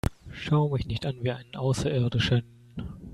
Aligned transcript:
Schau 0.31 0.69
mich 0.71 0.87
nicht 0.87 1.05
an 1.05 1.17
wie 1.23 1.29
einen 1.29 1.55
Außerirdischen! 1.55 2.41